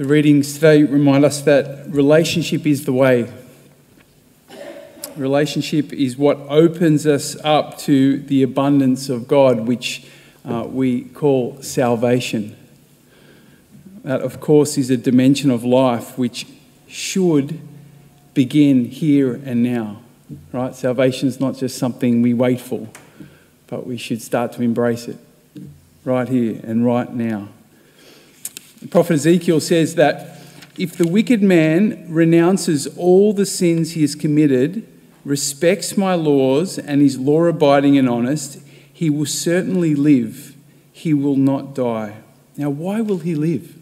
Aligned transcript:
The 0.00 0.06
readings 0.06 0.54
today 0.54 0.82
remind 0.82 1.26
us 1.26 1.42
that 1.42 1.84
relationship 1.90 2.66
is 2.66 2.86
the 2.86 2.92
way. 2.94 3.30
Relationship 5.14 5.92
is 5.92 6.16
what 6.16 6.38
opens 6.48 7.06
us 7.06 7.36
up 7.44 7.76
to 7.80 8.18
the 8.20 8.42
abundance 8.42 9.10
of 9.10 9.28
God, 9.28 9.66
which 9.66 10.06
uh, 10.42 10.64
we 10.66 11.02
call 11.02 11.60
salvation. 11.60 12.56
That, 14.02 14.22
of 14.22 14.40
course, 14.40 14.78
is 14.78 14.88
a 14.88 14.96
dimension 14.96 15.50
of 15.50 15.64
life 15.64 16.16
which 16.16 16.46
should 16.88 17.60
begin 18.32 18.86
here 18.86 19.34
and 19.44 19.62
now. 19.62 20.00
Right? 20.50 20.74
Salvation 20.74 21.28
is 21.28 21.40
not 21.40 21.58
just 21.58 21.76
something 21.76 22.22
we 22.22 22.32
wait 22.32 22.62
for, 22.62 22.88
but 23.66 23.86
we 23.86 23.98
should 23.98 24.22
start 24.22 24.52
to 24.52 24.62
embrace 24.62 25.08
it 25.08 25.18
right 26.06 26.26
here 26.26 26.58
and 26.64 26.86
right 26.86 27.12
now. 27.12 27.50
The 28.80 28.88
prophet 28.88 29.14
Ezekiel 29.14 29.60
says 29.60 29.94
that 29.96 30.38
if 30.78 30.96
the 30.96 31.06
wicked 31.06 31.42
man 31.42 32.06
renounces 32.08 32.86
all 32.96 33.32
the 33.32 33.44
sins 33.44 33.92
he 33.92 34.00
has 34.00 34.14
committed, 34.14 34.86
respects 35.24 35.96
my 35.96 36.14
laws, 36.14 36.78
and 36.78 37.02
is 37.02 37.18
law 37.18 37.44
abiding 37.44 37.98
and 37.98 38.08
honest, 38.08 38.60
he 38.92 39.10
will 39.10 39.26
certainly 39.26 39.94
live. 39.94 40.54
He 40.92 41.12
will 41.12 41.36
not 41.36 41.74
die. 41.74 42.16
Now, 42.56 42.70
why 42.70 43.02
will 43.02 43.18
he 43.18 43.34
live? 43.34 43.76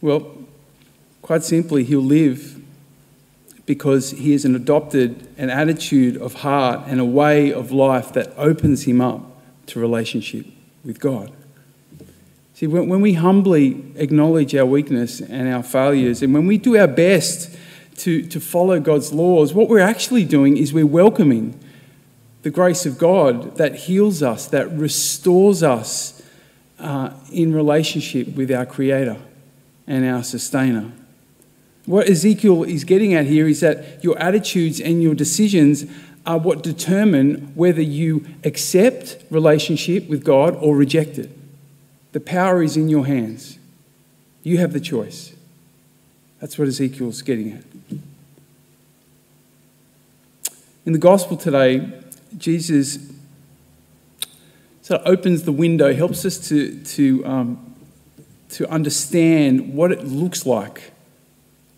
Well, 0.00 0.36
quite 1.22 1.44
simply, 1.44 1.84
he'll 1.84 2.00
live 2.00 2.60
because 3.66 4.10
he 4.10 4.32
has 4.32 4.44
adopted 4.44 5.28
an 5.38 5.50
attitude 5.50 6.16
of 6.16 6.34
heart 6.34 6.88
and 6.88 7.00
a 7.00 7.04
way 7.04 7.52
of 7.52 7.70
life 7.70 8.12
that 8.14 8.32
opens 8.36 8.82
him 8.82 9.00
up 9.00 9.40
to 9.66 9.78
relationship 9.78 10.46
with 10.84 10.98
God. 10.98 11.32
See, 12.62 12.68
when, 12.68 13.00
we 13.00 13.14
humbly 13.14 13.84
acknowledge 13.96 14.54
our 14.54 14.64
weakness 14.64 15.20
and 15.20 15.52
our 15.52 15.64
failures, 15.64 16.22
and 16.22 16.32
when 16.32 16.46
we 16.46 16.58
do 16.58 16.76
our 16.76 16.86
best 16.86 17.52
to, 17.96 18.22
to 18.28 18.38
follow 18.38 18.78
God's 18.78 19.12
laws, 19.12 19.52
what 19.52 19.68
we're 19.68 19.80
actually 19.80 20.24
doing 20.24 20.56
is 20.56 20.72
we're 20.72 20.86
welcoming 20.86 21.58
the 22.42 22.50
grace 22.50 22.86
of 22.86 22.98
God 22.98 23.56
that 23.56 23.74
heals 23.74 24.22
us, 24.22 24.46
that 24.46 24.70
restores 24.70 25.64
us 25.64 26.22
uh, 26.78 27.10
in 27.32 27.52
relationship 27.52 28.28
with 28.36 28.52
our 28.52 28.64
Creator 28.64 29.16
and 29.88 30.06
our 30.06 30.22
Sustainer. 30.22 30.92
What 31.86 32.08
Ezekiel 32.08 32.62
is 32.62 32.84
getting 32.84 33.12
at 33.12 33.26
here 33.26 33.48
is 33.48 33.58
that 33.58 34.04
your 34.04 34.16
attitudes 34.20 34.80
and 34.80 35.02
your 35.02 35.16
decisions 35.16 35.84
are 36.24 36.38
what 36.38 36.62
determine 36.62 37.50
whether 37.56 37.82
you 37.82 38.24
accept 38.44 39.16
relationship 39.30 40.08
with 40.08 40.22
God 40.22 40.54
or 40.60 40.76
reject 40.76 41.18
it. 41.18 41.41
The 42.12 42.20
power 42.20 42.62
is 42.62 42.76
in 42.76 42.88
your 42.88 43.06
hands. 43.06 43.58
You 44.42 44.58
have 44.58 44.72
the 44.72 44.80
choice. 44.80 45.34
That's 46.40 46.58
what 46.58 46.68
Ezekiel's 46.68 47.22
getting 47.22 47.52
at. 47.52 47.64
In 50.84 50.92
the 50.92 50.98
gospel 50.98 51.36
today, 51.36 51.88
Jesus 52.36 52.98
sort 54.82 55.00
of 55.00 55.06
opens 55.06 55.44
the 55.44 55.52
window, 55.52 55.94
helps 55.94 56.24
us 56.24 56.48
to, 56.48 56.82
to, 56.82 57.24
um, 57.24 57.74
to 58.50 58.68
understand 58.68 59.74
what 59.74 59.92
it 59.92 60.04
looks 60.04 60.44
like 60.44 60.92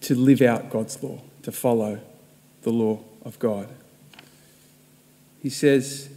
to 0.00 0.14
live 0.14 0.40
out 0.40 0.70
God's 0.70 1.02
law, 1.02 1.20
to 1.42 1.52
follow 1.52 2.00
the 2.62 2.70
law 2.70 3.00
of 3.24 3.38
God. 3.38 3.68
He 5.42 5.50
says, 5.50 6.08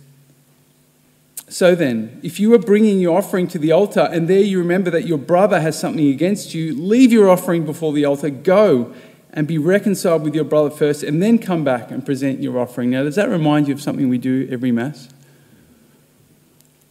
So 1.49 1.75
then, 1.75 2.19
if 2.23 2.39
you 2.39 2.53
are 2.53 2.59
bringing 2.59 2.99
your 2.99 3.17
offering 3.17 3.47
to 3.49 3.59
the 3.59 3.71
altar 3.71 4.09
and 4.11 4.27
there 4.27 4.41
you 4.41 4.59
remember 4.59 4.89
that 4.91 5.05
your 5.07 5.17
brother 5.17 5.61
has 5.61 5.79
something 5.79 6.07
against 6.07 6.53
you, 6.53 6.75
leave 6.75 7.11
your 7.11 7.29
offering 7.29 7.65
before 7.65 7.93
the 7.93 8.03
altar, 8.03 8.29
go 8.29 8.93
and 9.31 9.47
be 9.47 9.57
reconciled 9.57 10.23
with 10.23 10.35
your 10.35 10.43
brother 10.43 10.69
first, 10.69 11.03
and 11.03 11.21
then 11.21 11.37
come 11.37 11.63
back 11.63 11.89
and 11.89 12.05
present 12.05 12.41
your 12.41 12.59
offering. 12.59 12.89
Now, 12.89 13.03
does 13.03 13.15
that 13.15 13.29
remind 13.29 13.67
you 13.67 13.73
of 13.73 13.81
something 13.81 14.09
we 14.09 14.17
do 14.17 14.47
every 14.51 14.71
Mass? 14.71 15.09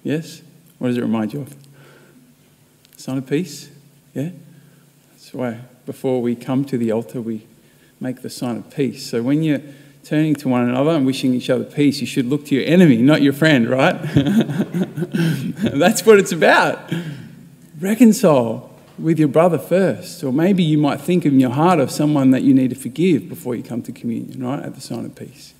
Yes? 0.03 0.43
What 0.79 0.89
does 0.89 0.97
it 0.97 1.03
remind 1.03 1.33
you 1.33 1.43
of? 1.43 1.57
Sign 2.97 3.19
of 3.19 3.27
peace? 3.27 3.69
Yeah? 4.15 4.31
That's 5.11 5.35
why 5.35 5.61
before 5.85 6.23
we 6.23 6.35
come 6.35 6.65
to 6.67 6.79
the 6.79 6.93
altar, 6.93 7.21
we 7.21 7.47
make 8.01 8.23
the 8.23 8.31
sign 8.31 8.57
of 8.57 8.71
peace. 8.71 9.09
So 9.09 9.23
when 9.23 9.43
you're 9.43 9.63
turning 10.07 10.37
to 10.37 10.49
one 10.49 10.69
another 10.69 10.93
and 10.93 11.05
wishing 11.05 11.35
each 11.35 11.51
other 11.51 11.65
peace, 11.65 12.01
you 12.01 12.07
should 12.07 12.27
look 12.27 12.47
to 12.47 12.55
your 12.55 12.65
enemy, 12.65 12.99
not 12.99 13.23
your 13.23 13.33
friend, 13.33 13.69
right? 13.69 14.01
That's 15.75 16.07
what 16.07 16.21
it's 16.21 16.31
about. 16.31 16.93
Reconcile 17.81 18.71
with 19.01 19.19
your 19.19 19.27
brother 19.27 19.59
first. 19.59 20.23
Or 20.23 20.33
maybe 20.33 20.63
you 20.63 20.79
might 20.79 21.01
think 21.01 21.27
in 21.27 21.41
your 21.41 21.51
heart 21.51 21.81
of 21.81 21.91
someone 21.91 22.31
that 22.31 22.45
you 22.45 22.55
need 22.55 22.71
to 22.71 22.77
forgive 22.77 23.29
before 23.29 23.57
you 23.57 23.65
come 23.65 23.83
to 23.83 23.91
communion, 23.91 24.45
right? 24.47 24.63
At 24.63 24.77
the 24.77 24.81
sign 24.81 25.05
of 25.05 25.17
peace. 25.17 25.55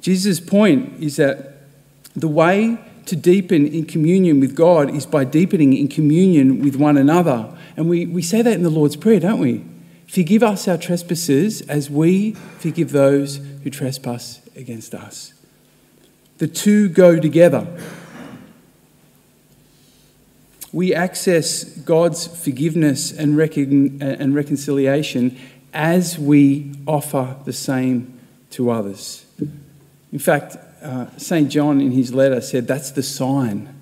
Jesus' 0.00 0.38
point 0.38 1.02
is 1.02 1.16
that 1.16 1.62
the 2.14 2.28
way 2.28 2.78
to 3.06 3.16
deepen 3.16 3.66
in 3.66 3.86
communion 3.86 4.38
with 4.38 4.54
God 4.54 4.94
is 4.94 5.04
by 5.04 5.24
deepening 5.24 5.76
in 5.76 5.88
communion 5.88 6.62
with 6.62 6.76
one 6.76 6.96
another. 6.96 7.52
And 7.76 7.88
we, 7.88 8.06
we 8.06 8.22
say 8.22 8.40
that 8.42 8.52
in 8.52 8.62
the 8.62 8.70
Lord's 8.70 8.94
Prayer, 8.94 9.18
don't 9.18 9.40
we? 9.40 9.64
Forgive 10.12 10.42
us 10.42 10.68
our 10.68 10.76
trespasses 10.76 11.62
as 11.62 11.88
we 11.88 12.32
forgive 12.58 12.92
those 12.92 13.36
who 13.62 13.70
trespass 13.70 14.42
against 14.54 14.94
us. 14.94 15.32
The 16.36 16.46
two 16.46 16.90
go 16.90 17.18
together. 17.18 17.66
We 20.70 20.94
access 20.94 21.64
God's 21.64 22.26
forgiveness 22.26 23.10
and, 23.10 23.38
recon- 23.38 24.02
and 24.02 24.34
reconciliation 24.34 25.38
as 25.72 26.18
we 26.18 26.74
offer 26.86 27.34
the 27.46 27.54
same 27.54 28.20
to 28.50 28.70
others. 28.70 29.24
In 30.12 30.18
fact, 30.18 30.58
uh, 30.82 31.06
St. 31.16 31.50
John 31.50 31.80
in 31.80 31.92
his 31.92 32.12
letter 32.12 32.42
said 32.42 32.66
that's 32.66 32.90
the 32.90 33.02
sign. 33.02 33.74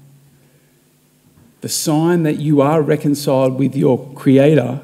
The 1.61 1.69
sign 1.69 2.23
that 2.23 2.37
you 2.37 2.61
are 2.61 2.83
reconciled 2.83 3.59
with 3.59 3.75
your 3.75 4.13
Creator 4.15 4.83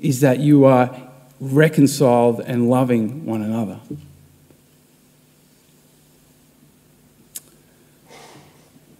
is 0.00 0.20
that 0.20 0.40
you 0.40 0.64
are 0.64 0.94
reconciled 1.40 2.40
and 2.40 2.70
loving 2.70 3.24
one 3.24 3.42
another. 3.42 3.78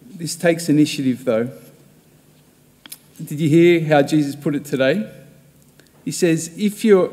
This 0.03 0.35
takes 0.35 0.67
initiative, 0.69 1.25
though. 1.25 1.51
Did 3.23 3.39
you 3.39 3.49
hear 3.49 3.85
how 3.85 4.01
Jesus 4.01 4.35
put 4.35 4.55
it 4.55 4.65
today? 4.65 5.11
He 6.05 6.11
says, 6.11 6.51
if 6.57 6.83
you're, 6.83 7.11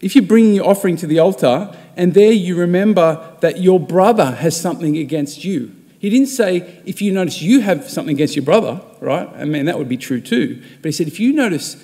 if 0.00 0.14
you're 0.14 0.24
bringing 0.24 0.54
your 0.54 0.68
offering 0.68 0.96
to 0.96 1.06
the 1.06 1.18
altar 1.18 1.76
and 1.96 2.14
there 2.14 2.32
you 2.32 2.56
remember 2.56 3.36
that 3.40 3.60
your 3.60 3.80
brother 3.80 4.32
has 4.32 4.60
something 4.60 4.96
against 4.96 5.44
you. 5.44 5.74
He 5.98 6.10
didn't 6.10 6.28
say, 6.28 6.82
if 6.84 7.00
you 7.00 7.12
notice 7.12 7.40
you 7.40 7.60
have 7.60 7.88
something 7.88 8.14
against 8.14 8.36
your 8.36 8.44
brother, 8.44 8.80
right? 9.00 9.28
I 9.36 9.44
mean, 9.44 9.66
that 9.66 9.78
would 9.78 9.88
be 9.88 9.96
true 9.96 10.20
too. 10.20 10.62
But 10.82 10.86
he 10.86 10.92
said, 10.92 11.06
if 11.06 11.18
you 11.18 11.32
notice 11.32 11.76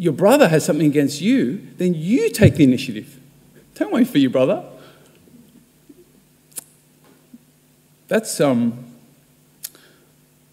your 0.00 0.14
brother 0.14 0.48
has 0.48 0.64
something 0.64 0.86
against 0.86 1.20
you, 1.20 1.60
then 1.76 1.92
you 1.92 2.30
take 2.30 2.54
the 2.54 2.64
initiative. 2.64 3.20
Don't 3.74 3.92
wait 3.92 4.08
for 4.08 4.16
your 4.16 4.30
brother. 4.30 4.64
That's, 8.08 8.40
um, 8.40 8.94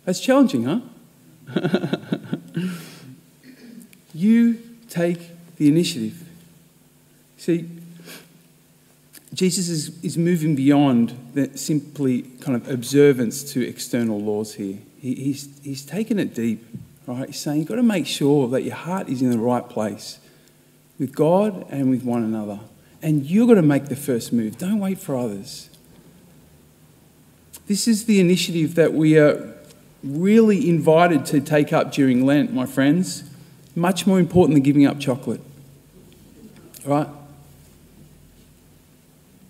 that's 0.04 0.20
challenging, 0.20 0.66
huh? 0.66 0.82
you 4.14 4.62
take 4.90 5.32
the 5.56 5.70
initiative. 5.70 6.28
See, 7.38 7.70
Jesus 9.34 9.70
is, 9.70 10.04
is 10.04 10.18
moving 10.18 10.58
beyond 10.58 11.18
the 11.36 11.58
simply 11.58 12.24
kind 12.42 12.58
of 12.58 12.70
observance 12.70 13.50
to 13.54 13.66
external 13.66 14.20
laws 14.20 14.56
here. 14.56 14.80
He, 15.00 15.16
he's, 15.16 15.48
he's 15.64 15.86
taken 15.86 16.20
it 16.20 16.36
deep, 16.36 16.66
right? 17.08 17.28
He's 17.28 17.40
saying 17.40 17.60
you've 17.60 17.68
got 17.68 17.76
to 17.76 17.84
make 17.84 18.06
sure 18.06 18.48
that 18.50 18.62
your 18.62 18.76
heart 18.76 19.10
is 19.10 19.22
in 19.24 19.32
the 19.32 19.40
right 19.40 19.68
place 19.68 20.20
with 21.00 21.16
God 21.16 21.66
and 21.70 21.90
with 21.90 22.04
one 22.04 22.24
another. 22.24 22.60
And 23.02 23.26
you've 23.26 23.48
got 23.48 23.56
to 23.56 23.62
make 23.62 23.86
the 23.86 23.96
first 23.96 24.34
move. 24.34 24.58
Don't 24.58 24.80
wait 24.80 25.00
for 25.00 25.16
others. 25.16 25.70
This 27.68 27.88
is 27.88 28.06
the 28.06 28.20
initiative 28.20 28.76
that 28.76 28.94
we 28.94 29.18
are 29.18 29.56
really 30.04 30.70
invited 30.70 31.26
to 31.28 31.42
take 31.42 31.74
up 31.74 31.92
during 31.92 32.26
Lent, 32.26 32.54
my 32.54 32.66
friends. 32.66 33.24
Much 33.76 34.08
more 34.08 34.20
important 34.20 34.56
than 34.56 34.64
giving 34.64 34.86
up 34.86 35.00
chocolate. 35.00 35.42
Right? 36.86 37.08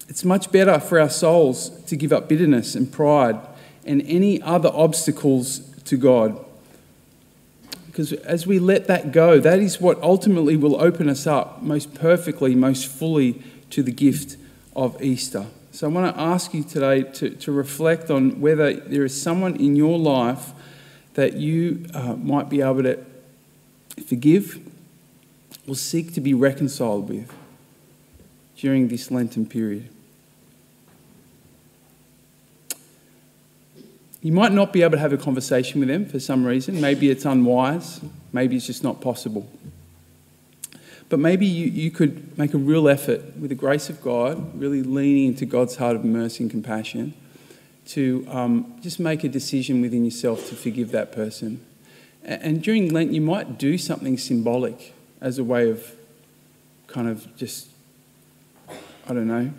It's 0.09 0.25
much 0.25 0.51
better 0.51 0.80
for 0.80 1.00
our 1.00 1.09
souls 1.09 1.69
to 1.86 1.95
give 1.95 2.12
up 2.12 2.27
bitterness 2.27 2.75
and 2.75 2.92
pride 2.92 3.39
and 3.86 4.01
any 4.04 4.42
other 4.42 4.69
obstacles 4.74 5.59
to 5.86 5.95
God. 5.95 6.44
Because 7.97 8.13
as 8.13 8.45
we 8.45 8.59
let 8.59 8.85
that 8.85 9.11
go, 9.11 9.39
that 9.39 9.57
is 9.57 9.81
what 9.81 9.99
ultimately 10.03 10.55
will 10.55 10.79
open 10.79 11.09
us 11.09 11.25
up 11.25 11.63
most 11.63 11.95
perfectly, 11.95 12.53
most 12.53 12.85
fully 12.85 13.41
to 13.71 13.81
the 13.81 13.91
gift 13.91 14.38
of 14.75 15.01
Easter. 15.01 15.47
So 15.71 15.88
I 15.88 15.91
want 15.91 16.15
to 16.15 16.21
ask 16.21 16.53
you 16.53 16.63
today 16.63 17.01
to, 17.13 17.31
to 17.31 17.51
reflect 17.51 18.11
on 18.11 18.39
whether 18.39 18.71
there 18.71 19.03
is 19.03 19.19
someone 19.19 19.55
in 19.55 19.75
your 19.75 19.97
life 19.97 20.51
that 21.15 21.38
you 21.38 21.88
uh, 21.95 22.13
might 22.17 22.49
be 22.49 22.61
able 22.61 22.83
to 22.83 23.03
forgive 24.05 24.59
or 25.67 25.73
seek 25.73 26.13
to 26.13 26.21
be 26.21 26.35
reconciled 26.35 27.09
with 27.09 27.33
during 28.57 28.89
this 28.89 29.09
Lenten 29.09 29.47
period. 29.47 29.89
You 34.21 34.31
might 34.31 34.51
not 34.51 34.73
be 34.73 34.81
able 34.81 34.93
to 34.93 34.99
have 34.99 35.13
a 35.13 35.17
conversation 35.17 35.79
with 35.79 35.89
them 35.89 36.05
for 36.05 36.19
some 36.19 36.43
reason. 36.43 36.81
Maybe 36.81 37.09
it's 37.09 37.25
unwise. 37.25 38.01
Maybe 38.33 38.55
it's 38.55 38.65
just 38.65 38.83
not 38.83 38.99
possible. 38.99 39.47
But 41.09 41.19
maybe 41.19 41.45
you, 41.45 41.67
you 41.67 41.91
could 41.91 42.37
make 42.37 42.53
a 42.53 42.57
real 42.57 42.89
effort 42.89 43.37
with 43.37 43.49
the 43.49 43.55
grace 43.55 43.89
of 43.89 44.01
God, 44.01 44.59
really 44.59 44.83
leaning 44.83 45.27
into 45.27 45.45
God's 45.45 45.77
heart 45.77 45.95
of 45.95 46.03
mercy 46.03 46.43
and 46.43 46.51
compassion, 46.51 47.13
to 47.87 48.27
um, 48.29 48.77
just 48.81 48.99
make 48.99 49.23
a 49.23 49.29
decision 49.29 49.81
within 49.81 50.03
yourself 50.03 50.49
to 50.49 50.55
forgive 50.55 50.91
that 50.91 51.13
person. 51.13 51.63
And, 52.23 52.41
and 52.41 52.63
during 52.63 52.91
Lent, 52.91 53.13
you 53.13 53.21
might 53.21 53.57
do 53.57 53.77
something 53.77 54.17
symbolic 54.17 54.93
as 55.21 55.37
a 55.37 55.43
way 55.43 55.69
of 55.69 55.93
kind 56.87 57.07
of 57.07 57.33
just, 57.37 57.69
I 59.07 59.13
don't 59.13 59.27
know, 59.27 59.53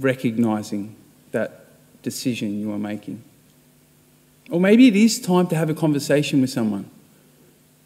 recognizing 0.00 0.96
that 1.32 1.65
decision 2.06 2.60
you 2.60 2.72
are 2.72 2.78
making. 2.78 3.20
Or 4.48 4.60
maybe 4.60 4.86
it 4.86 4.94
is 4.94 5.20
time 5.20 5.48
to 5.48 5.56
have 5.56 5.68
a 5.68 5.74
conversation 5.74 6.40
with 6.40 6.50
someone 6.50 6.88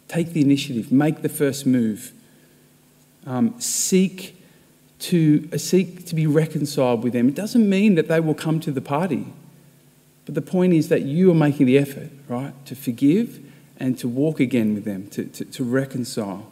Take 0.07 0.33
the 0.33 0.41
initiative, 0.41 0.91
make 0.91 1.21
the 1.21 1.29
first 1.29 1.65
move. 1.65 2.11
Um, 3.25 3.57
seek 3.61 4.35
to 4.99 5.47
uh, 5.53 5.57
seek 5.57 6.05
to 6.07 6.15
be 6.15 6.27
reconciled 6.27 7.01
with 7.01 7.13
them. 7.13 7.29
It 7.29 7.35
doesn't 7.35 7.67
mean 7.69 7.95
that 7.95 8.09
they 8.09 8.19
will 8.19 8.33
come 8.33 8.59
to 8.59 8.71
the 8.71 8.81
party, 8.81 9.25
but 10.25 10.35
the 10.35 10.41
point 10.41 10.73
is 10.73 10.89
that 10.89 11.03
you 11.03 11.31
are 11.31 11.39
making 11.47 11.65
the 11.65 11.77
effort, 11.77 12.09
right, 12.27 12.53
to 12.65 12.75
forgive 12.75 13.39
and 13.77 13.97
to 13.99 14.09
walk 14.09 14.41
again 14.41 14.75
with 14.75 14.83
them, 14.83 15.07
to, 15.11 15.23
to, 15.25 15.45
to 15.45 15.63
reconcile. 15.63 16.45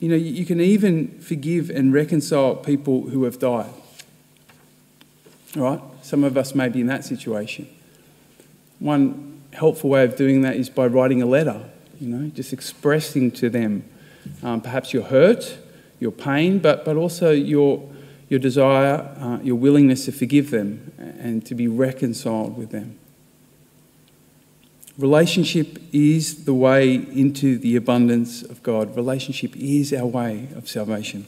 You 0.00 0.08
know, 0.08 0.16
you 0.16 0.46
can 0.46 0.60
even 0.60 1.20
forgive 1.20 1.68
and 1.68 1.92
reconcile 1.92 2.56
people 2.56 3.02
who 3.10 3.24
have 3.24 3.38
died. 3.38 3.72
Right? 5.56 5.80
Some 6.02 6.22
of 6.22 6.36
us 6.36 6.54
may 6.54 6.68
be 6.68 6.80
in 6.80 6.86
that 6.88 7.04
situation. 7.04 7.66
One 8.78 9.40
helpful 9.52 9.90
way 9.90 10.04
of 10.04 10.16
doing 10.16 10.42
that 10.42 10.56
is 10.56 10.68
by 10.68 10.86
writing 10.86 11.22
a 11.22 11.26
letter, 11.26 11.68
you 11.98 12.08
know, 12.08 12.28
just 12.28 12.52
expressing 12.52 13.30
to 13.32 13.48
them 13.48 13.84
um, 14.42 14.60
perhaps 14.60 14.92
your 14.92 15.04
hurt, 15.04 15.58
your 15.98 16.12
pain, 16.12 16.58
but, 16.58 16.84
but 16.84 16.96
also 16.96 17.30
your, 17.30 17.88
your 18.28 18.38
desire, 18.38 19.14
uh, 19.18 19.38
your 19.42 19.56
willingness 19.56 20.04
to 20.04 20.12
forgive 20.12 20.50
them 20.50 20.92
and 20.98 21.44
to 21.46 21.54
be 21.54 21.68
reconciled 21.68 22.58
with 22.58 22.70
them. 22.70 22.98
Relationship 24.98 25.78
is 25.92 26.44
the 26.44 26.54
way 26.54 26.94
into 26.94 27.58
the 27.58 27.76
abundance 27.76 28.42
of 28.42 28.62
God. 28.62 28.94
Relationship 28.96 29.54
is 29.56 29.92
our 29.92 30.06
way 30.06 30.48
of 30.54 30.68
salvation. 30.68 31.26